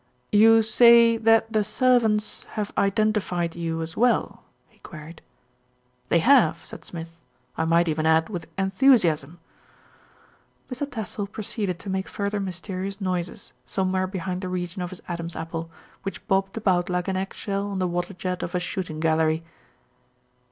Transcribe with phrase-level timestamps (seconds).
[0.31, 5.21] "You say that the servants have identified you as well?" he queried.
[6.09, 7.21] "They have," said Smith,
[7.55, 9.39] "I might even add with enthusiasm."
[10.71, 10.89] Mr.
[10.89, 15.69] Tassell proceeded to make further mysterious noises somewhere behind the region of his Adam's apple,
[16.01, 19.43] which bobbed about like an egg shell on the water jet of a shooting gallery.